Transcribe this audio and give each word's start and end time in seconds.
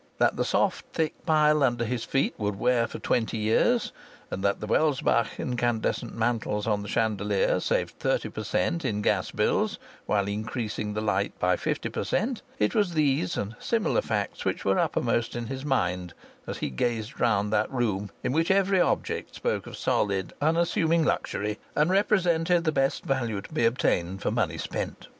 That 0.17 0.35
the 0.35 0.43
soft 0.43 0.85
thick 0.93 1.13
pile 1.27 1.61
under 1.61 1.85
his 1.85 2.03
feet 2.05 2.33
would 2.39 2.57
wear 2.57 2.87
for 2.87 2.97
twenty 2.97 3.37
years, 3.37 3.91
and 4.31 4.43
that 4.43 4.59
the 4.59 4.65
Welsbach 4.65 5.37
incandescent 5.37 6.15
mantles 6.17 6.65
on 6.65 6.81
the 6.81 6.87
chandelier 6.87 7.59
saved 7.59 7.99
thirty 7.99 8.29
per 8.29 8.43
cent, 8.43 8.83
in 8.83 9.03
gas 9.03 9.29
bills 9.29 9.77
while 10.07 10.27
increasing 10.27 10.95
the 10.95 11.01
light 11.01 11.37
by 11.37 11.55
fifty 11.55 11.87
per 11.87 12.03
cent.: 12.03 12.41
it 12.57 12.73
was 12.73 12.95
these 12.95 13.37
and 13.37 13.55
similar 13.59 14.01
facts 14.01 14.43
which 14.43 14.65
were 14.65 14.79
uppermost 14.79 15.35
in 15.35 15.45
his 15.45 15.63
mind 15.63 16.15
as 16.47 16.57
he 16.57 16.71
gazed 16.71 17.19
round 17.19 17.53
that 17.53 17.69
room, 17.71 18.09
in 18.23 18.31
which 18.31 18.49
every 18.49 18.81
object 18.81 19.35
spoke 19.35 19.67
of 19.67 19.77
solid, 19.77 20.33
unassuming 20.41 21.03
luxury 21.05 21.59
and 21.75 21.91
represented 21.91 22.63
the 22.63 22.71
best 22.71 23.05
value 23.05 23.39
to 23.39 23.53
be 23.53 23.65
obtained 23.67 24.19
for 24.19 24.31
money 24.31 24.57
spent. 24.57 25.07